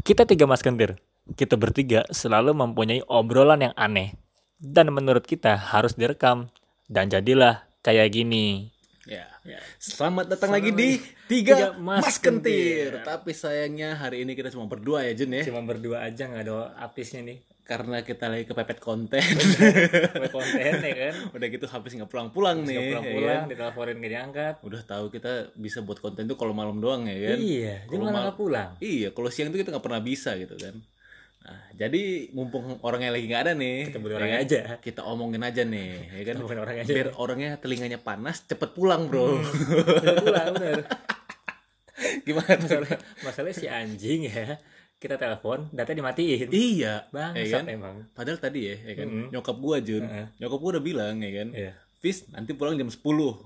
[0.00, 0.96] Kita tiga mas kentir.
[1.36, 4.16] Kita bertiga selalu mempunyai obrolan yang aneh.
[4.56, 6.48] Dan menurut kita harus direkam.
[6.88, 8.72] Dan jadilah kayak gini.
[9.04, 9.28] Ya.
[9.44, 9.60] Ya.
[9.76, 10.90] Selamat datang Selamat lagi di.
[11.28, 12.96] Tiga, Tiga Mas Mas, Kentir.
[12.96, 13.06] Kentir.
[13.06, 15.44] Tapi sayangnya hari ini kita cuma berdua ya Jun ya.
[15.44, 17.38] Cuma berdua aja nggak ada apisnya nih.
[17.70, 19.22] Karena kita lagi kepepet konten.
[19.22, 21.14] Buat konten ya kan.
[21.38, 22.74] Udah gitu habis nggak pulang-pulang nih.
[22.74, 23.42] Nggak ya pulang-pulang, kan?
[23.46, 24.54] diteleponin nggak diangkat.
[24.66, 27.38] Udah tahu kita bisa buat konten tuh kalau malam doang ya kan.
[27.38, 28.70] Iya, Kalau malah mal- nggak pulang.
[28.82, 30.74] Iya, kalau siang tuh kita nggak pernah bisa gitu kan.
[31.40, 32.02] Nah, jadi
[32.34, 34.46] mumpung orangnya lagi nggak ada nih, Kita beli ya orangnya kan?
[34.50, 34.60] aja.
[34.76, 36.34] Kita omongin aja nih, ya kan?
[36.36, 36.92] Kita orangnya aja.
[36.92, 39.38] Biar orangnya telinganya panas, cepet pulang bro.
[39.38, 40.78] Dia pulang bener.
[42.26, 42.56] Gimana?
[42.60, 44.58] Masalah, masalahnya si anjing ya.
[45.00, 46.52] Kita telepon, data dimatiin.
[46.52, 47.64] Iya, Bangsat ya kan?
[47.66, 47.96] emang.
[48.12, 49.06] Padahal tadi ya, ya kan?
[49.08, 49.26] Mm-mm.
[49.32, 50.26] Nyokap gua Jun, Heeh.
[50.36, 51.72] nyokap gua udah bilang ya kan, Iya.
[51.96, 53.00] Fis nanti pulang jam 10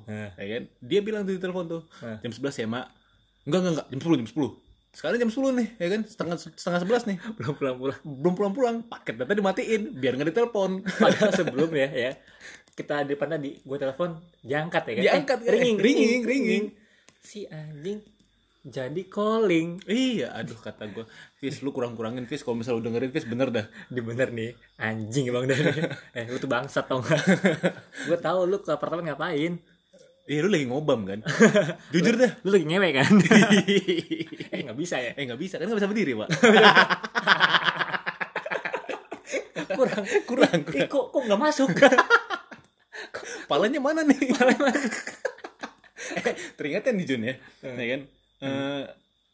[0.04, 0.30] Heeh.
[0.34, 0.62] ya kan?
[0.80, 2.18] Dia bilang tuh di telepon tuh, Heeh.
[2.20, 2.90] jam 11 ya mak.
[3.44, 4.50] Enggak enggak enggak, jam 10 jam 10.
[4.90, 6.00] Sekarang jam 10 nih, ya kan?
[6.04, 7.16] Setengah setengah 11 nih.
[7.34, 7.98] Belum pulang-pulang.
[8.02, 10.70] Belum pulang-pulang, paket data dimatiin biar nggak ditelepon.
[10.82, 12.10] Padahal sebelum ya, ya
[12.74, 14.10] kita di depan tadi gue telepon
[14.42, 16.64] diangkat ya kan Diangkat, eh, ringing, eh, ringing, ringing.
[17.22, 18.02] si anjing
[18.64, 19.84] jadi calling.
[19.84, 21.04] Iya, aduh kata gua,
[21.36, 22.40] Fis lu kurang-kurangin Fis.
[22.40, 23.66] Kalau misalnya lu dengerin Fis bener dah.
[23.92, 24.56] di bener nih.
[24.80, 25.68] Anjing bang dari
[26.16, 27.20] eh lu tuh bangsat tau gak
[28.08, 29.60] gue tahu lu ke apartemen ngapain.
[30.24, 31.20] Iya lu lagi ngobam kan?
[31.92, 32.32] Jujur dah.
[32.40, 33.12] lu lagi ngewe kan?
[34.48, 35.12] Eh nggak bisa ya?
[35.12, 35.60] Eh nggak bisa.
[35.60, 36.28] Kan nggak bisa berdiri pak.
[39.76, 40.04] kurang.
[40.24, 40.88] Kurang eh, kurang.
[40.88, 41.68] kok kok nggak masuk?
[43.44, 44.32] Palanya mana nih?
[46.24, 48.23] eh, teringat kan di Jun ya, ya kan?
[48.44, 48.82] Eh,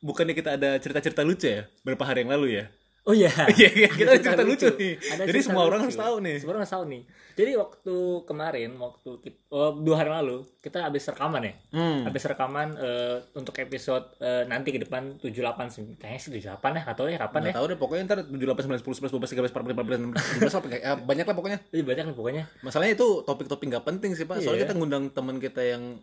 [0.00, 2.66] bukannya kita ada cerita-cerita lucu ya beberapa hari yang lalu ya?
[3.00, 3.32] Oh iya.
[3.56, 4.94] Iya, iya, kita ada cerita lucu nih.
[5.00, 5.88] Ada Jadi semua orang lucu.
[5.88, 6.36] harus tahu nih.
[6.36, 7.02] Semua orang harus tahu nih.
[7.30, 7.94] Jadi waktu
[8.28, 11.54] kemarin, waktu kita, oh, dua hari lalu, kita habis rekaman ya.
[11.72, 12.04] Hmm.
[12.04, 15.32] Habis rekaman eh, untuk episode eh, nanti ke depan 78
[15.72, 15.82] sih.
[15.96, 17.44] Kayaknya sih 78 ya, atau ya kapan ya.
[17.48, 20.52] Nggak tahu deh pokoknya ntar 7, 8, 9, 10, 11, 12, 13, 14, 15, 16,
[20.52, 21.58] 17, apa kayak ya, banyak lah pokoknya.
[21.72, 22.42] Jadi banyak nih pokoknya.
[22.60, 24.44] Masalahnya itu topik-topik nggak penting sih pak.
[24.44, 24.64] Soalnya Iya.
[24.68, 25.96] kita ngundang teman kita yang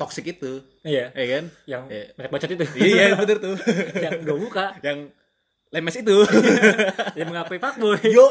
[0.00, 1.12] toksik itu, Iya.
[1.12, 1.44] ya kan?
[1.66, 2.04] Yang Iya.
[2.16, 2.64] banyak bacot itu.
[2.74, 3.56] Iya bener tuh.
[3.94, 4.66] yang gak buka.
[4.80, 4.98] yang
[5.70, 6.16] lemes itu.
[7.18, 8.00] yang mengakui fuckboy.
[8.02, 8.26] Yo.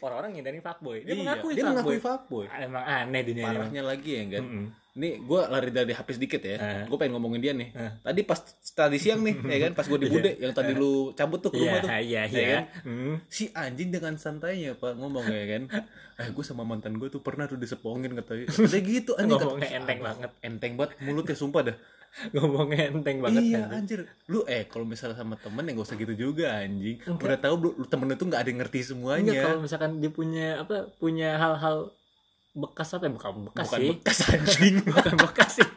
[0.00, 0.98] Orang-orang ngindarin fuckboy.
[1.00, 1.70] Dia Iya, mengakui dia fuckboy.
[1.70, 2.44] mengakui fuckboy.
[2.50, 3.44] Emang aneh dunia.
[3.46, 4.42] Parahnya lagi ya kan.
[4.42, 4.64] Mm-mm.
[4.98, 6.56] Nih gue lari dari HP sedikit ya.
[6.58, 6.82] Eh.
[6.84, 7.70] Gue pengen ngomongin dia nih.
[7.70, 7.92] Eh.
[8.02, 11.38] Tadi pas tadi siang nih, ya kan, pas gue di Bude yang tadi lu cabut
[11.38, 11.90] tuh ke rumah Iya, tuh.
[11.94, 12.48] iya, ya iya.
[12.50, 12.64] kan?
[12.82, 13.14] Hmm.
[13.26, 15.62] Si anjing dengan santainya pak ngomong ya kan.
[16.18, 18.50] Eh gue sama mantan gue tuh pernah tuh disepongin katanya.
[18.50, 19.38] Udah gitu anjing.
[19.38, 20.30] Ngomongnya kata- enteng banget.
[20.42, 21.76] Enteng banget mulutnya sumpah dah.
[22.34, 23.78] Ngomongnya enteng banget iya kan.
[23.78, 24.00] anjir.
[24.26, 26.98] Lu eh kalau misalnya sama temen ya gak usah gitu juga anjing.
[27.06, 29.40] Udah tahu lu, lu temen itu nggak ada yang ngerti Enggak semuanya.
[29.46, 31.94] kalau misalkan dia punya apa punya hal-hal
[32.58, 34.74] bekas apa ya bukan bekas Bukan sih bekas anjing.
[34.84, 35.68] bukan bekas sih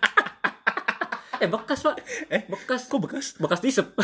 [1.37, 1.95] eh bekas pak
[2.27, 3.25] eh bekas kok bekas?
[3.35, 3.87] bekas disep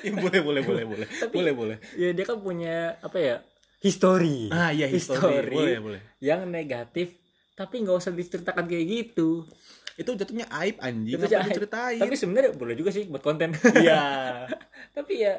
[0.00, 1.06] Ya, boleh boleh boleh boleh.
[1.28, 1.76] boleh boleh.
[1.92, 3.36] ya dia kan punya apa ya
[3.80, 5.50] history Ah iya history.
[5.50, 6.00] Boleh boleh.
[6.18, 7.20] yang negatif
[7.52, 9.44] tapi nggak usah diceritakan kayak gitu
[9.92, 11.12] Itu jatuhnya aib anjing.
[11.12, 11.52] Itu Apa aib.
[11.52, 12.00] diceritain?
[12.00, 14.00] tapi sebenarnya boleh juga sih buat konten Iya.
[14.96, 15.36] tapi ya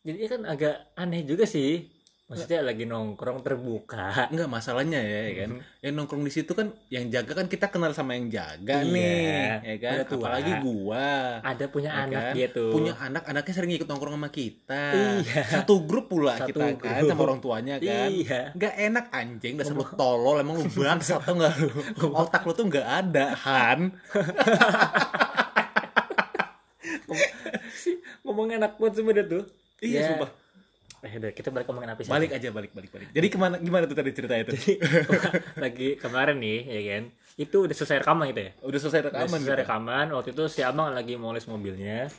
[0.00, 1.82] jadi kan agak aneh juga sih
[2.30, 5.50] maksudnya lagi nongkrong terbuka Enggak masalahnya ya, ya kan.
[5.80, 8.86] Yang nongkrong di situ kan yang jaga kan kita kenal sama yang jaga Iya.
[8.86, 9.92] nih, ya kan.
[9.92, 10.22] Udah tua.
[10.22, 11.08] Apalagi gua.
[11.42, 12.32] ada punya ya anak kan?
[12.32, 14.84] dia tuh Punya anak, anaknya sering ikut nongkrong sama kita.
[15.20, 15.42] Iya.
[15.50, 17.10] Satu grup pula Satu kita kan grup.
[17.10, 18.08] sama orang tuanya kan.
[18.08, 18.40] Iya.
[18.54, 21.70] Nggak enak anjing, dasar lu tolol emang lu bangsat atau enggak lu.
[22.14, 23.80] Otak lu tuh nggak ada, Han.
[27.72, 29.44] sih ngomongin anak buat sebenarnya tuh
[29.80, 30.06] Iya, Ya.
[30.12, 30.30] sumpah.
[31.00, 33.08] Eh udah kita balik ngomongin apa sih Balik aja, balik, balik, balik.
[33.10, 34.56] Jadi ke mana, gimana tuh tadi ceritanya tuh?
[35.64, 37.02] lagi kemarin nih ya kan
[37.34, 39.62] itu udah selesai rekaman gitu ya Udah selesai udah rekaman selesai gitu.
[39.62, 42.12] rekaman waktu itu si abang lagi moles mobilnya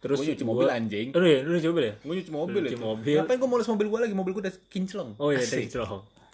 [0.00, 1.08] terus Gua nyuci mobil anjing.
[1.10, 2.82] oh iya lu nyuci mobil ya Gue nyuci mobil Nyuci itu.
[2.82, 3.16] mobil.
[3.16, 4.14] Ngapain gue moles mobil gue lagi?
[4.14, 5.10] Mobil gue udah kinclong.
[5.16, 5.80] oh iya dari Asik.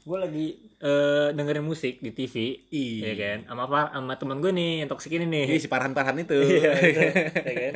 [0.01, 0.47] gue lagi
[0.81, 2.35] eh, dengerin musik di TV
[2.67, 3.05] Iya.
[3.05, 6.17] ya kan sama apa sama teman gue nih yang toksik ini nih Iya si parhan-parhan
[6.17, 6.35] itu.
[6.35, 7.01] Iya, itu,
[7.45, 7.75] ya kan?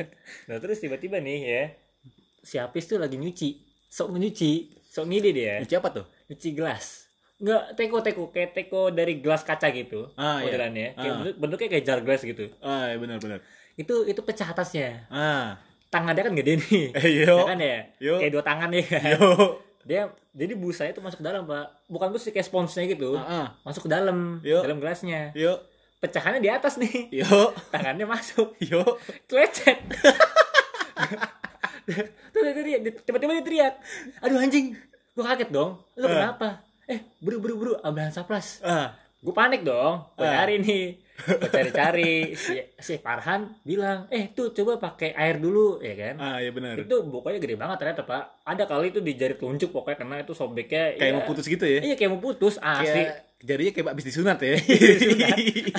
[0.49, 1.63] Nah terus tiba-tiba nih ya,
[2.41, 3.49] si Apis tuh lagi nyuci,
[3.87, 4.51] sok nyuci,
[4.83, 6.05] sok ngide dia, Nyuci apa tuh?
[6.25, 7.05] nyuci gelas.
[7.35, 10.47] Nggak teko-teko, kayak teko dari gelas kaca gitu, Ah, iya.
[10.47, 11.17] modelannya, kayak Ah.
[11.19, 12.45] bentuk- bentuknya kayak jar gelas gitu.
[12.59, 13.39] Ah, iya benar-benar.
[13.75, 15.03] Itu itu pecah atasnya.
[15.09, 15.59] Ah.
[15.85, 17.35] Tangannya kan gede nih, Eh, yo.
[17.37, 18.15] ya kan ya, Yo.
[18.17, 18.83] kayak dua tangan ya.
[19.15, 19.59] Yo.
[19.85, 20.01] Dia
[20.31, 23.47] jadi busanya tuh masuk ke dalam pak, bukan bus sih, kayak sponsnya gitu, Ah, ah.
[23.61, 24.59] masuk ke dalam, Yo.
[24.59, 25.29] dalam gelasnya.
[25.33, 25.59] Yo.
[25.95, 27.51] Pecahannya di atas nih, Yo.
[27.69, 28.55] tangannya masuk.
[28.59, 28.81] Yo.
[29.27, 29.77] Lecet.
[31.85, 33.73] Tuh dia teriak, tiba-tiba dia teriak.
[34.19, 34.73] Aduh anjing.
[35.11, 35.79] Gue kaget dong.
[35.93, 36.11] Lu Eh.
[36.11, 36.65] kenapa?
[36.85, 38.59] Eh, buru buru buru ambulan saplas.
[38.59, 38.93] Ah.
[39.17, 40.05] Gue panik dong.
[40.13, 40.31] Gue Eh.
[40.31, 40.87] cari nih.
[41.15, 46.37] gue cari-cari si si Farhan bilang eh tuh coba pakai air dulu ya kan ah
[46.37, 49.95] ya benar itu bukanya gede banget ternyata pak ada kali itu di jari telunjuk pokoknya
[49.95, 53.39] karena itu sobeknya kayak ya, mau putus gitu ya iya kayak mau putus asli kayak
[53.39, 55.37] jadinya kayak abis disunat ya Disunat.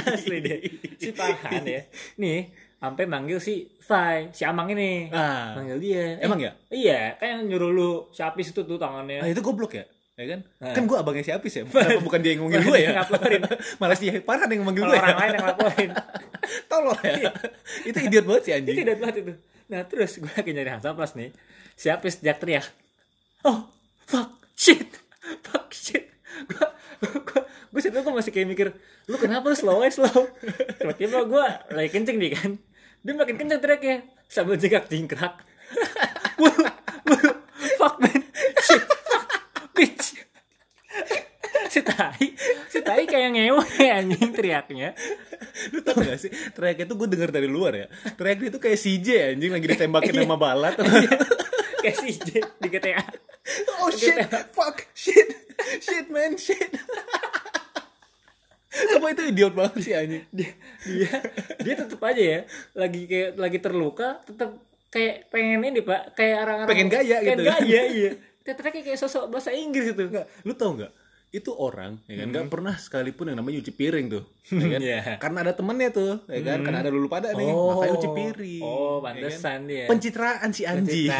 [0.08, 0.58] asli deh
[1.04, 1.80] si Farhan ya
[2.16, 2.40] nih
[2.76, 5.08] sampai manggil si Fai si Amang ini.
[5.08, 5.56] Ah.
[5.56, 6.20] Manggil dia.
[6.20, 6.52] Eh, emang ya?
[6.69, 9.25] iya kan yang nyuruh lu si Apis itu tuh tangannya.
[9.25, 9.84] Ah itu goblok ya?
[10.17, 10.40] Ya kan?
[10.64, 10.73] Ah.
[10.73, 11.62] kan gue abangnya si Apis ya?
[11.64, 12.90] Kenapa bukan dia yang ngomongin gue ya?
[12.96, 13.40] Ngelaporin.
[13.81, 15.20] malah si Farhan yang manggil gue orang ya?
[15.20, 15.90] lain yang laporin
[16.70, 17.32] tolol ya.
[17.84, 19.32] Itu idiot banget sih itu anjing tidak banget itu.
[19.73, 21.31] Nah terus gue lagi nyari Hansaplas nih.
[21.76, 22.67] Si Apis teriak teriak
[23.49, 23.69] oh
[24.05, 24.88] fuck shit.
[25.44, 26.12] Fuck shit.
[26.49, 26.64] Gue
[27.76, 28.69] gue situ gue masih kayak mikir
[29.05, 29.84] lu kenapa lu slow?
[29.84, 30.32] Aja slow
[30.81, 31.46] tiba-tiba gue
[31.76, 32.50] lagi kenceng nih kan
[33.06, 34.02] dia makin kenceng teriaknya.
[34.26, 35.46] Sambil jengkak jingkrak
[37.78, 38.20] fuck man.
[38.62, 38.82] Shit.
[38.82, 39.30] Fuck
[39.76, 40.06] bitch.
[41.70, 42.26] Si tai
[42.70, 44.96] si tai kayak ngewe anjing teriaknya.
[45.70, 46.30] Lu tau gak sih?
[46.32, 47.86] Teriaknya tuh gue denger dari luar ya.
[48.16, 50.74] Teriaknya itu kayak CJ anjing lagi ditembakin sama balat.
[51.84, 53.04] Kayak si J di GTA
[53.78, 54.18] oh shit.
[54.50, 54.90] Fuck.
[54.96, 55.30] Shit.
[55.78, 56.34] Shit man.
[56.34, 56.74] Shit
[58.76, 60.50] Sumpah itu idiot banget sih anjing dia
[60.84, 61.12] dia
[61.64, 62.40] dia tetap aja ya
[62.76, 64.50] lagi kayak lagi terluka tetap
[64.93, 67.44] kayak pengen ini pak kayak orang-orang Pengen gaya pengen gitu.
[67.50, 68.11] gaya iya
[68.46, 70.93] tetap kayak sosok bahasa Inggris itu Enggak, lu tau nggak?
[71.34, 74.81] Itu orang, ya kan, nggak pernah sekalipun yang namanya nyuci piring tuh, ya kan?
[74.87, 74.99] Iya.
[75.19, 76.62] Karena ada temennya tuh, ya kan?
[76.62, 78.62] Karena ada lulu pada nih, makanya nyuci piring.
[78.62, 79.02] oh ya kan?
[79.02, 81.11] pantesan dia Pencitraan si anjing.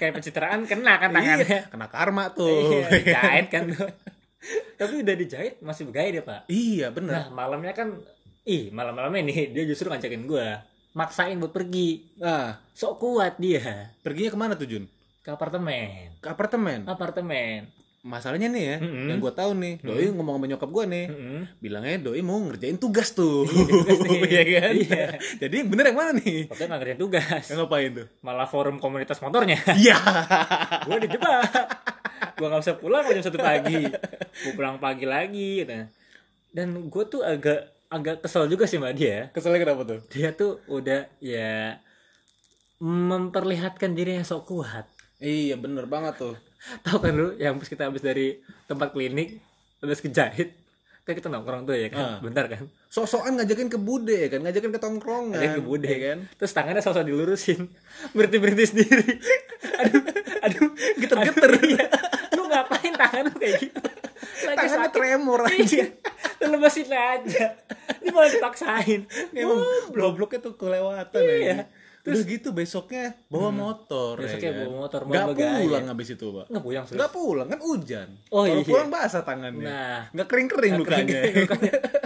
[0.00, 2.80] Kayak pencitraan kena kan tangannya iya, kena karma tuh.
[2.88, 4.15] iya kan tuh
[4.76, 7.12] tapi udah dijahit masih bergaya dia pak iya, bener.
[7.12, 7.96] nah malamnya kan
[8.42, 10.62] ih malam-malamnya nih dia justru ngajakin gua
[10.92, 14.84] maksain buat pergi Nah, sok kuat dia perginya ke mana tuh Jun?
[15.18, 16.86] ke apartemen Ke apartemen.
[16.86, 17.68] apartemen
[18.00, 19.10] Masalahnya nih ya, Mm-mm.
[19.10, 21.40] yang gue tahu nih, Doi ngomong sama nyokap gue nih, Mm-mm.
[21.58, 23.66] bilangnya Doi mau ngerjain tugas tuh, nih.
[24.30, 24.74] Iya kan?
[24.78, 25.06] Iya.
[25.42, 26.46] Jadi bener yang mana nih?
[26.46, 28.06] Pokoknya nggak ngerjain tugas Yang ngapain tuh?
[28.22, 29.98] malah forum komunitas motornya Iya.
[30.86, 31.66] gue dijebak
[32.32, 33.82] gue nggak bisa pulang jam satu pagi
[34.38, 35.86] gue pulang pagi lagi nah.
[36.50, 40.00] dan gue tuh agak agak kesel juga sih mbak dia Keselnya kenapa tuh?
[40.08, 41.78] dia tuh udah ya
[42.78, 44.84] memperlihatkan dirinya sok kuat
[45.16, 46.36] Iya bener banget tuh.
[46.82, 48.36] tahu kan lu yang kita habis dari
[48.66, 49.38] tempat klinik
[49.78, 50.50] habis kejahit
[51.02, 52.18] kan kita nongkrong tuh ya kan Ah.
[52.18, 55.36] bentar kan Sok-sokan ngajakin ke bude ya kan, ngajakin ke tongkrongan.
[55.36, 56.18] ada ke bude ya kan.
[56.34, 57.70] terus tangannya sosok dilurusin
[58.10, 59.08] berhenti berhenti sendiri
[59.80, 60.00] aduh
[60.42, 61.50] aduh Geter-geter.
[61.54, 61.86] Aduh, iya.
[63.06, 63.78] Tangan lu kayak gitu
[64.42, 65.84] Lagi Tangannya tremor iya aja.
[66.36, 67.44] lu lepasin aja
[67.98, 69.00] ini malah dipaksain
[69.32, 69.58] Emang
[69.90, 71.38] gobloknya tuh kelewatan Iya.
[71.42, 71.56] ya.
[72.00, 74.14] Terus gitu besoknya bawa motor.
[74.14, 74.60] Besoknya ya kan?
[74.62, 75.58] bawa motor, bawa Nggak bagaya.
[75.58, 76.46] pulang habis itu, Pak.
[76.46, 78.08] nggak puyang Nggak pulang kan hujan.
[78.30, 78.70] Oh, Kalau iya.
[78.70, 79.66] pulang basah tangannya.
[79.66, 80.00] Nah.
[80.14, 81.18] Nggak kering-kering lukanya.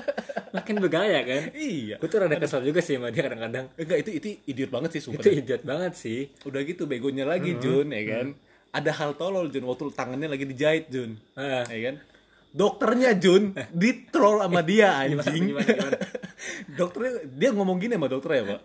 [0.51, 1.95] makin bergaya kan iya.
[1.95, 5.01] gue tuh rada kesel juga sih sama dia kadang-kadang Enggak itu itu idiot banget sih
[5.01, 5.23] sumpah.
[5.23, 8.27] itu idiot banget sih Udah gitu begonya lagi Jun ya kan.
[8.71, 11.19] Ada hal tolol Jun waktu tangannya lagi dijahit Jun.
[11.35, 11.67] Ah.
[11.67, 11.97] Ya kan?
[12.51, 15.45] Dokternya Jun ditroll sama dia Gimana, anjing.
[15.55, 15.99] gimana, gimana?
[16.79, 18.61] dokternya dia ngomong gini sama dokternya, Pak.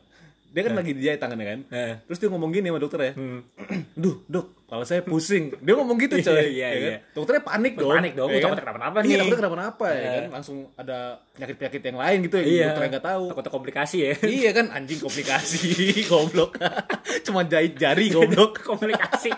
[0.56, 1.60] Dia kan lagi dijahit tangannya kan.
[1.68, 1.94] Eh.
[2.02, 3.12] Terus dia ngomong gini sama dokternya.
[3.12, 3.44] Hmm.
[3.98, 5.52] Duh, dok, kepala saya pusing.
[5.60, 6.32] Dia ngomong gitu, coy.
[6.32, 6.80] Iya, iya, ya kan?
[6.88, 6.98] iya.
[7.12, 7.92] Dokternya panik dong.
[7.92, 9.18] Panik dong, ya takutnya kenapa-napa Iya, nih.
[9.20, 10.08] takutnya kenapa-napa ya Iya.
[10.08, 10.24] kan.
[10.32, 10.98] Langsung ada
[11.30, 12.46] penyakit-penyakit yang lain gitu ya.
[12.46, 13.24] iya Dokternya nggak tahu.
[13.28, 15.60] takutnya komplikasi ya iya kan anjing komplikasi
[16.10, 16.52] goblok
[17.28, 19.36] cuma jahit jari goblok komplikasi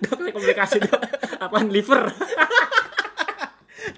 [0.00, 0.96] dok ini komplikasi dok
[1.38, 2.08] apaan liver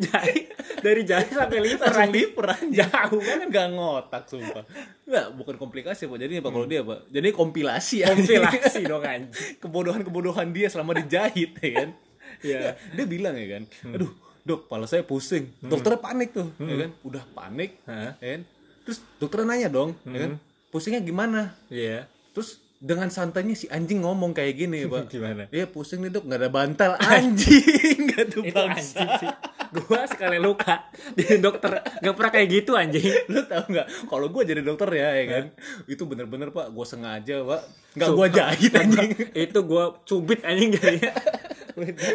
[0.00, 3.49] jahit dari jahit sampai liver langsung liver jauh banget.
[3.50, 4.64] Nggak ngotak sumpah.
[5.08, 6.18] Nggak bukan komplikasi pak.
[6.20, 9.52] Jadi apa kalau dia pak jadi kompilasi kompilasi dong anjing.
[9.62, 11.90] Kebodohan-kebodohan dia selama dijahit ya kan?
[12.38, 12.76] Iya.
[12.94, 14.12] dia bilang ya kan aduh
[14.47, 15.49] dok kepala saya pusing.
[15.64, 16.90] Dokternya panik tuh ya kan?
[17.02, 18.14] Udah panik Hah?
[18.23, 18.42] ya kan?
[18.87, 20.32] Terus dokternya nanya dong ya kan?
[20.68, 21.56] Pusingnya gimana?
[21.73, 22.04] Iya.
[22.37, 25.08] Terus dengan santainya si anjing ngomong kayak gini pak.
[25.14, 25.50] Gimana?
[25.50, 26.30] Iya pusing nih dok.
[26.30, 27.99] Nggak ada bantal anjing.
[28.06, 29.02] Nggak tuh itu bangsa.
[29.02, 29.30] anjing sih
[29.75, 31.80] gua sekali luka di dokter.
[32.00, 33.04] Gak pernah kayak gitu anjing.
[33.32, 33.87] Lu tau nggak?
[34.08, 35.44] Kalau gue jadi dokter ya ya kan?
[35.84, 37.62] Itu bener-bener pak gue sengaja pak.
[37.98, 39.10] Nggak gue jahit anjing.
[39.48, 41.12] itu gua cubit anjing jadinya.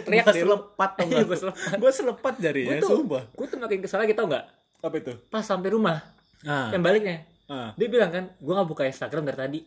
[0.04, 0.44] Teriak gue lu.
[0.50, 1.72] selepat tau Iya, nggak gua selepat.
[1.80, 3.24] gue selepat Gua jarinya tuh, sumpah.
[3.32, 4.46] gua tuh makin kesal lagi tau nggak?
[4.84, 5.14] Apa itu?
[5.32, 6.04] Pas sampai rumah
[6.44, 6.70] ah.
[6.76, 7.72] yang baliknya ah.
[7.80, 9.60] dia bilang kan gue nggak buka Instagram dari tadi.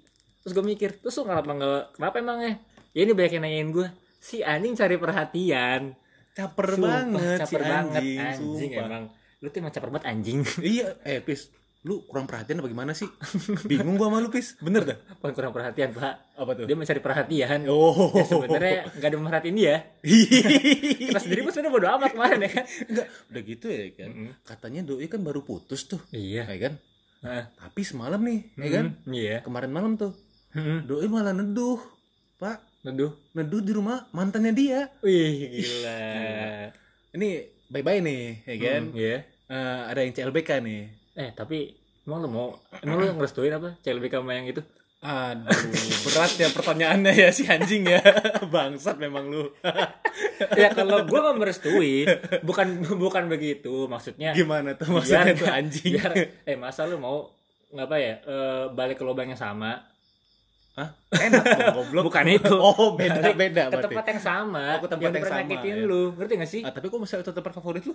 [0.44, 2.54] Terus gue mikir terus lu kenapa nggak kenapa emangnya?
[2.92, 3.88] Ya ini banyak yang nanyain gue
[4.20, 5.94] si anjing cari perhatian
[6.36, 8.84] caper Sumpah, banget si caper banget anjing, anjing sumpah.
[8.84, 9.04] emang.
[9.36, 10.38] Lu tuh emang caper banget anjing.
[10.76, 11.48] Iya eh pis
[11.80, 13.06] lu kurang perhatian apa gimana sih?
[13.64, 14.58] Bingung gua sama lu pis.
[14.58, 14.98] Bener dah?
[15.22, 16.14] Bukan kurang perhatian pak.
[16.34, 16.66] Apa tuh?
[16.66, 17.60] Dia mencari perhatian.
[17.70, 18.10] Oh.
[18.12, 19.76] Ya, sebenarnya nggak ada merhatiin dia.
[20.02, 22.64] Kita sendiri pun sebenarnya bodo amat kemarin ya kan?
[22.90, 24.08] Enggak udah gitu ya kan?
[24.42, 26.02] Katanya doi kan baru putus tuh.
[26.10, 26.44] Iya.
[26.44, 26.74] Ya kan?
[27.16, 27.44] Heeh.
[27.56, 28.86] tapi semalam nih ya kan?
[29.02, 29.36] Hmm, iya.
[29.40, 30.12] Kemarin malam tuh
[30.52, 31.76] Hmm, doi malah neduh
[32.36, 33.10] pak Aduh.
[33.32, 36.00] neduh di rumah mantannya dia wih gila
[37.12, 37.28] ini
[37.66, 39.16] bye bye nih ya kan Hmm, iya
[39.46, 39.54] Eh,
[39.86, 40.82] ada yang CLBK nih
[41.14, 41.70] eh tapi
[42.02, 44.62] emang lu mau emang lu ngerestuin apa CLBK sama yang itu
[44.98, 45.54] Aduh,
[46.02, 48.00] berat ya pertanyaannya ya si anjing ya.
[48.48, 49.54] Bangsat memang lu.
[50.58, 52.08] ya kalau gua nggak merestui
[52.40, 52.66] bukan
[52.96, 55.92] bukan begitu maksudnya Gimana tuh maksudnya biar- tuh anjing?
[55.94, 56.10] biar,
[56.42, 57.30] eh masa lu mau
[57.68, 59.78] ngapa ya eh, balik ke lubang yang sama
[60.76, 60.92] Hah?
[61.10, 62.04] Enak dong goblok.
[62.06, 63.84] bukan itu Oh, beda beda ke berarti.
[63.88, 65.84] tempat yang sama Oh, ke tempat yang pernah sama, nyakitin ya.
[65.84, 67.94] lu ngerti gak sih Ah, tapi kok masih itu tempat favorit lu?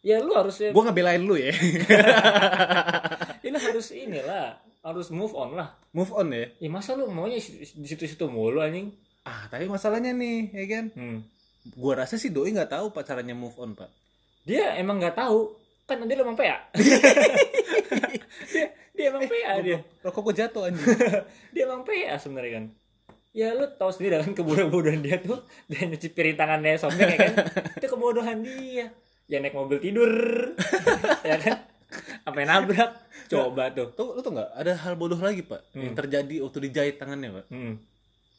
[0.00, 1.50] ya lu harusnya Gua ngebelain lu ya.
[3.42, 6.46] ya lu harus inilah harus move on lah Move on ya.
[6.56, 8.90] ya masa lu maunya di situ-situ mulu anjing
[9.22, 10.84] Ah, tapi masalahnya nih, ya kan?
[10.90, 11.18] hmm.
[11.72, 13.86] Gua rasa sih doi nggak tahu pak caranya move on, Pak.
[14.42, 18.66] dia emang nggak tahu kan dia emang PA dia,
[19.02, 20.86] dia emang PA dia Rokok gua jatuh anjing.
[21.54, 22.64] dia emang PA sebenarnya kan
[23.32, 27.34] ya lu tahu sendiri kan kebodohan dia tuh dia nyuci piring tangannya sobek ya kan
[27.80, 28.92] itu kebodohan dia
[29.26, 30.12] ya naik mobil tidur
[31.28, 31.64] ya kan
[32.22, 32.92] sampai nabrak
[33.26, 36.96] coba tuh Tuh, lu tuh nggak ada hal bodoh lagi, Pak, yang terjadi waktu dijahit
[36.96, 37.44] tangannya, Pak.
[37.48, 37.74] hmm.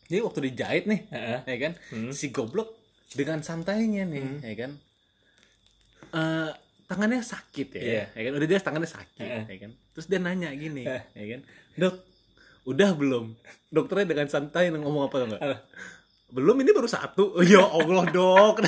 [0.05, 1.39] Jadi waktu dijahit nih, Heeh.
[1.45, 1.71] ya kan?
[1.89, 2.11] Hmm.
[2.13, 2.77] Si goblok
[3.09, 4.71] dengan santainya nih, ya kan?
[6.13, 6.49] Eh,
[6.85, 8.03] tangannya sakit ya, Iya.
[8.13, 8.31] ya kan?
[8.37, 9.43] Udah jelas tangannya sakit, Heeh.
[9.49, 9.71] ya kan?
[9.93, 11.03] Terus dia nanya gini, Eh.
[11.13, 11.41] ya kan?
[11.75, 11.95] Dok,
[12.65, 13.25] udah belum?
[13.69, 15.41] Dokternya dengan santai ngomong apa enggak?
[16.29, 17.37] Belum, ini baru satu.
[17.45, 18.55] Ya Allah, Dok.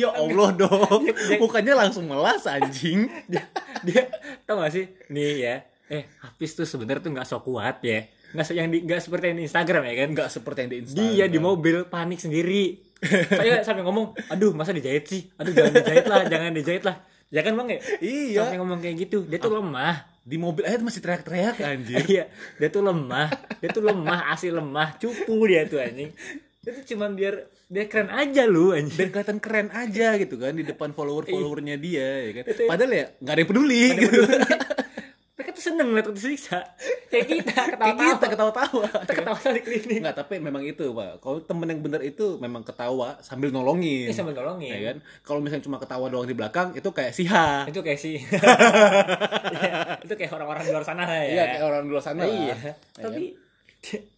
[0.00, 1.00] ya Allah, Dok.
[1.40, 3.08] Bukannya langsung melas anjing.
[3.32, 3.48] dia,
[3.80, 4.02] dia
[4.44, 8.44] tau gak sih nih ya eh Hafiz tuh sebenarnya tuh nggak sok kuat ya nggak
[8.52, 11.12] yang di nggak seperti yang di Instagram ya kan Enggak seperti yang di Instagram.
[11.12, 12.62] dia di mobil panik sendiri
[13.28, 16.96] saya sampai ngomong aduh masa dijahit sih aduh jangan dijahit lah jangan dijahit lah
[17.34, 17.78] ya kan bang ya?
[17.98, 18.40] Iya.
[18.46, 20.06] sampai ngomong kayak gitu dia tuh lemah.
[20.24, 21.98] Di mobil aja masih teriak-teriak anjir.
[22.06, 22.24] iya
[22.56, 23.28] dia tuh lemah.
[23.58, 24.94] Dia tuh lemah asli lemah.
[24.96, 26.14] Cupu dia tuh anjing.
[26.62, 27.34] Dia tuh cuman biar
[27.66, 28.94] biar keren aja lu anjing.
[28.94, 32.44] Biar kelihatan keren aja gitu kan di depan follower followernya dia ya kan.
[32.46, 34.20] Itu- padahal ya nggak ada yang peduli gitu.
[35.34, 36.62] mereka tuh seneng aku disiksa
[37.14, 38.10] kayak kita kayak ketawa-tawa.
[38.10, 38.86] kita ketawa-tawa.
[39.06, 39.98] Kita ketawa di klinik.
[40.02, 41.10] Nggak tapi memang itu pak.
[41.22, 44.10] Kalau temen yang bener itu memang ketawa sambil nolongin.
[44.10, 44.74] Ini sambil nolongin.
[44.74, 44.96] Ya kan?
[45.22, 47.70] Kalau misalnya cuma ketawa doang di belakang itu kayak siha.
[47.70, 48.18] Itu kayak sih
[49.54, 51.22] Iya, itu kayak orang-orang di luar sana ya.
[51.30, 52.56] Iya kayak orang di luar sana iya.
[52.58, 53.22] Ya tapi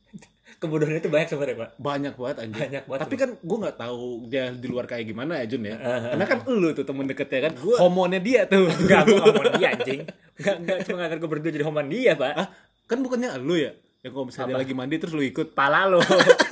[0.56, 1.70] kebodohan itu banyak sebenarnya pak.
[1.76, 2.60] Banyak banget anjir.
[2.64, 5.76] Banyak banget, Tapi kan gue nggak tahu dia di luar kayak gimana ya Jun ya.
[5.76, 7.52] Karena kan lu tuh temen deketnya kan.
[7.76, 8.64] Homonya dia tuh.
[8.64, 10.00] Enggak, gue mau dia anjing.
[10.40, 12.32] Enggak, enggak cuma ngajar gue berdua jadi homan dia pak.
[12.32, 12.48] Ah,
[12.86, 13.74] kan bukannya lu ya?
[14.00, 15.52] Yang kalau misalnya dia lagi mandi terus lu ikut.
[15.52, 15.98] Pala lo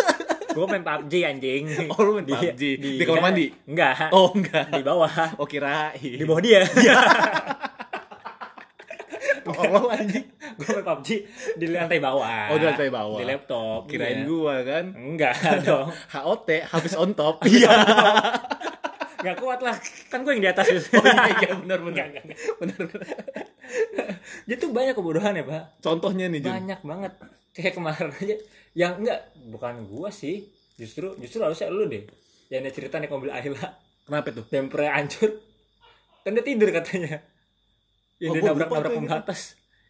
[0.54, 2.62] Gue main PUBG anjing Oh, lu main PUBG?
[2.78, 3.50] Di kamar mandi?
[3.66, 4.70] Enggak Oh enggak.
[4.70, 5.98] Di bawah Oh kirain.
[5.98, 6.62] Di bawah dia
[9.44, 10.24] Tolol anjing.
[10.54, 11.08] Gue main PUBG
[11.54, 13.18] di lantai bawah Oh, di lantai bawah.
[13.18, 14.26] Di laptop Kirain Iya.
[14.26, 14.84] gua kan.
[14.94, 15.34] Enggak
[15.66, 17.42] dong HOT habis on top.
[17.44, 17.70] Iya
[19.18, 19.72] Gak kuat lah
[20.06, 22.06] Kan gue yang di atas Oh iya iya benar benar.
[22.60, 23.08] Benar benar.
[24.48, 25.80] Dia tuh banyak kebodohan ya pak.
[25.80, 26.52] Contohnya nih Jun.
[26.52, 27.12] banyak banget.
[27.54, 28.36] Kayak kemarin aja.
[28.74, 30.50] Yang enggak bukan gua sih.
[30.74, 32.02] Justru justru harusnya lu deh
[32.50, 33.78] yang dia cerita naik mobil Ayla.
[34.04, 34.44] Kenapa tuh?
[34.46, 35.30] bempernya hancur.
[36.26, 37.24] Kan dia tidur katanya.
[38.20, 39.40] Yang Oh, dia nabrak nabrak pembatas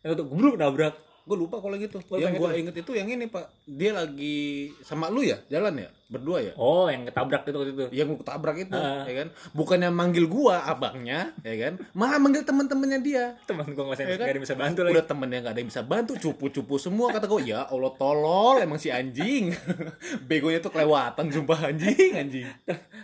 [0.05, 1.99] yang tuh gebruk nabrak Gue lupa kalau gitu.
[2.03, 3.49] Gua yang gue inget itu yang ini pak.
[3.65, 6.53] Dia lagi sama lu ya jalan ya berdua ya.
[6.55, 9.03] oh yang ketabrak itu waktu itu yang gue ketabrak itu Ah.
[9.03, 13.99] ya kan bukannya manggil gua abangnya ya kan malah manggil teman-temannya dia teman gua nggak
[13.99, 14.19] Ya kan?
[14.23, 17.25] ada yang bisa bantu lagi udah temennya nggak ada yang bisa bantu cupu-cupu semua kata
[17.25, 19.57] gue ya allah tolol emang si anjing
[20.29, 22.47] begonya tuh kelewatan sumpah anjing anjing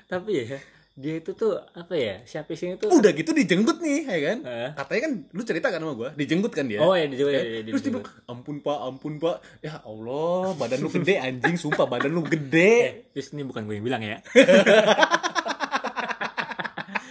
[0.07, 0.61] tapi ya
[0.99, 4.39] dia itu tuh apa ya siapa sih itu udah gitu dijenggut nih ya kan?
[4.45, 4.71] Ah.
[4.85, 6.11] katanya kan lu cerita kan sama gua?
[6.13, 6.83] Dijenggut kan dia?
[6.83, 9.37] Oh ya juga Ya, ya, terus dia bilang ampun pak ampun pak.
[9.63, 12.73] Ya allah badan lu gede anjing sumpah badan lu gede.
[12.85, 14.19] Eh Fis, ini bukan gue yang bilang ya.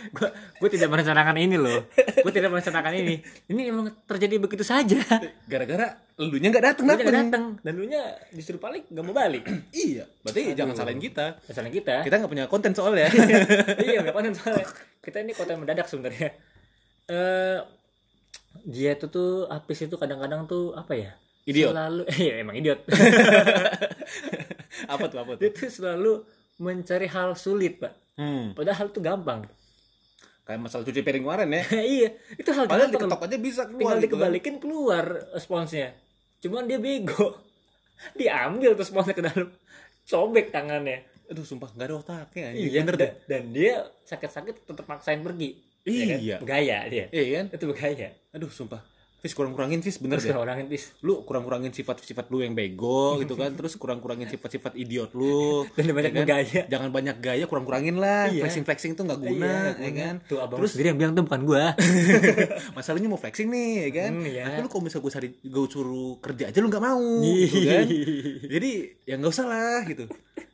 [0.09, 0.29] gue
[0.60, 1.88] gue tidak merencanakan ini loh.
[1.96, 3.16] Gue tidak merencanakan ini.
[3.48, 5.00] Ini emang terjadi begitu saja.
[5.48, 7.16] Gara-gara elunya nggak Dia nggak dateng.
[7.16, 8.04] datang dan lu nya
[8.36, 9.48] disuruh balik nggak mau balik.
[9.72, 11.39] Iya berarti jangan salahin kita.
[11.48, 11.96] Masalah kita.
[12.04, 13.08] Kita nggak punya konten soalnya.
[13.88, 14.68] Iya udah konten soalnya.
[15.00, 16.30] Kita ini konten mendadak sebenarnya.
[17.08, 17.60] Eh
[18.68, 21.12] dia tuh tuh apis itu kadang-kadang tuh apa ya?
[21.48, 21.72] Idiot.
[21.72, 22.84] selalu iya emang idiot.
[24.94, 26.13] Apa tuh apa dia tuh tuh selalu
[26.60, 27.94] mencari hal sulit pak.
[28.20, 28.51] Hmm.
[28.51, 29.48] padahal tuh gampang
[30.50, 31.63] kayak masalah cuci piring kemarin ya.
[32.01, 34.01] Iya itu hal padahal diketok aja bisa keluar tinggal gitu kan.
[34.01, 35.06] dikebalikin keluar
[35.38, 35.94] sponsnya.
[36.41, 37.38] Cuman dia bego.
[38.20, 39.53] Diambil tuh sponsnya ke dalam.
[40.10, 41.06] Sobek tangannya.
[41.29, 42.65] Aduh sumpah nggak ada otaknya anjing.
[42.65, 43.12] Iya bener deh.
[43.29, 43.74] dan dia
[44.10, 45.53] sakit-sakit tetap maksain pergi.
[45.86, 46.20] Ya kan?
[46.20, 46.36] Iya.
[46.41, 47.06] bergaya dia.
[47.13, 47.46] Iya kan?
[47.53, 48.10] Itu bergaya.
[48.34, 48.82] Aduh sumpah
[49.20, 50.40] Fis kurang-kurangin Fis bener terus deh.
[50.40, 55.64] Orangin bis lu kurang-kurangin sifat-sifat lu yang bego gitu kan terus kurang-kurangin sifat-sifat idiot lu
[55.76, 56.24] Dan banyak ya kan?
[56.24, 56.62] bergaya.
[56.72, 58.32] jangan banyak gaya kurang-kurangin lah.
[58.32, 58.48] Iya.
[58.48, 60.16] flexing-flexing tuh nggak guna ya kan?
[60.24, 61.66] tuh abang terus sendiri yang bilang tuh bukan gua.
[62.80, 64.12] Masalahnya mau flexing nih ya kan?
[64.16, 64.44] Hmm, iya.
[64.48, 67.04] tapi lu kalau misalnya gue cari gue suruh kerja aja lu nggak mau
[67.44, 67.86] gitu kan?
[68.48, 68.72] Jadi
[69.04, 70.08] ya nggak usah lah gitu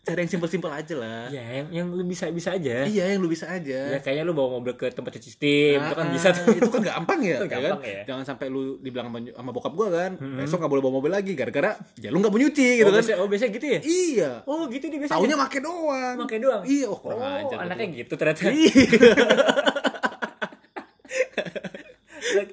[0.06, 1.26] cari yang simpel-simpel aja lah.
[1.34, 2.86] Ya yang yang lu bisa bisa aja.
[2.86, 3.98] Iya yang lu bisa aja.
[3.98, 6.54] Ya kayaknya lu bawa mobil ke tempat cuci steam itu kan Ah, bisa tuh.
[6.54, 7.90] itu kan gampang ya, Itu ya gampang kan?
[7.90, 8.02] ya.
[8.06, 11.34] jangan sampai lu dibilang sama, sama bokap gua kan besok nggak boleh bawa mobil lagi
[11.34, 13.02] gara-gara ya lu nggak mau nyuci gitu oh, kan.
[13.02, 13.80] biasa, oh biasa gitu ya?
[13.82, 14.30] Iya.
[14.46, 16.16] Oh gitu dia biasa taunya make doang.
[16.22, 16.62] Make doang?
[16.70, 18.46] iya oh kurang oh ajar anaknya gitu ternyata.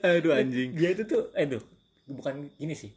[0.03, 0.75] Aduh anjing.
[0.77, 1.63] Dia itu tuh aduh
[2.09, 2.91] bukan gini sih.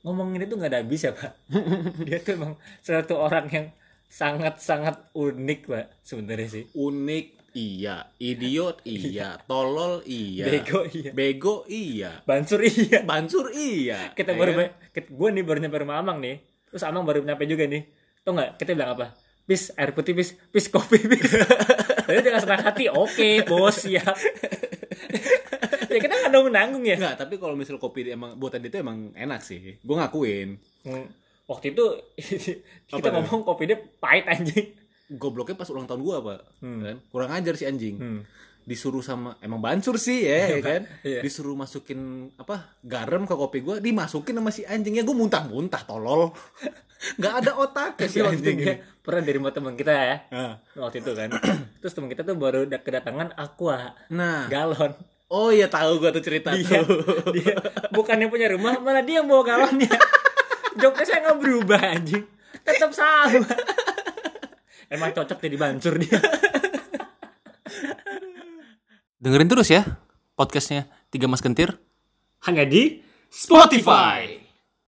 [0.00, 1.32] Ngomongin itu nggak ada habis ya pak.
[2.08, 3.66] Dia tuh emang satu orang yang
[4.10, 6.64] sangat sangat unik pak sebenarnya sih.
[6.74, 8.10] Unik iya.
[8.18, 9.38] Idiot iya.
[9.46, 10.50] tolol iya.
[10.50, 11.10] Bego, iya.
[11.14, 12.10] bego iya.
[12.26, 13.06] Bansur iya.
[13.06, 14.10] Bansur iya.
[14.12, 14.52] Kita Ya baru
[14.90, 16.42] gue nih baru nyampe rumah Amang nih.
[16.74, 17.86] Terus Amang baru nyampe juga nih.
[18.26, 18.58] Tau nggak?
[18.58, 19.14] Kita bilang apa?
[19.46, 20.34] Pis air putih pis.
[20.50, 21.30] Pis kopi pis.
[22.10, 22.90] Jadi dengan senang hati.
[22.90, 24.18] Oke bos siap.
[25.90, 26.94] Ya kita nggak nanggung nanggung ya.
[26.94, 29.82] Enggak, tapi kalau misal kopi emang buatan dia itu emang enak sih.
[29.82, 30.54] Gue ngakuin.
[30.86, 31.10] Hmm,
[31.50, 31.84] waktu itu
[32.92, 34.78] kita Apa ngomong kopi dia pahit anjing
[35.10, 36.40] Gobloknya pas ulang tahun gua, Pak.
[36.62, 36.80] Hmm.
[36.80, 36.96] Kan?
[37.10, 37.98] Kurang ajar si anjing.
[37.98, 38.22] Hmm.
[38.62, 40.82] Disuruh sama emang bansur sih ya, ya kan?
[41.02, 41.18] Iya.
[41.18, 42.78] Disuruh masukin apa?
[42.80, 45.02] garam ke kopi gua, dimasukin sama si anjingnya.
[45.02, 46.30] Gua muntah-muntah tolol.
[47.18, 48.74] Nggak ada otaknya si Tapi waktu itu dia ini.
[49.00, 50.52] pernah dari teman kita ya Nah.
[50.78, 51.28] waktu itu kan
[51.80, 54.46] terus teman kita tuh baru da- kedatangan aqua Nah.
[54.46, 54.92] galon
[55.26, 57.00] Oh iya tahu gua tuh cerita dia, tuh.
[57.32, 57.56] dia
[57.88, 59.88] bukannya punya rumah malah dia yang bawa galonnya
[60.78, 62.24] jawabnya saya nggak berubah anjing.
[62.62, 63.50] Tetap sama.
[64.90, 66.18] Emang cocok jadi bancur dia.
[69.20, 69.84] Dengerin terus ya
[70.34, 71.76] podcastnya Tiga Mas Kentir.
[72.48, 74.39] hanya di Spotify